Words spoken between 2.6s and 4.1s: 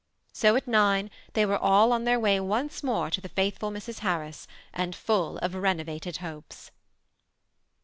more to the faithful Mrs